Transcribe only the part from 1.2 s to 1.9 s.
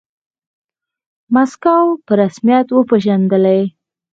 موسکو